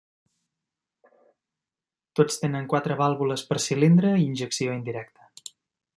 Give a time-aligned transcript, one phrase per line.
[2.19, 5.31] Tots tenen quatre vàlvules per cilindre i injecció indirecta.